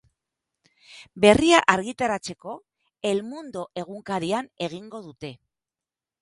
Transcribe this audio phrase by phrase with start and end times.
[1.25, 2.55] Berria argitaratzeko
[3.11, 5.33] El Mundo egunkarian egingo dute.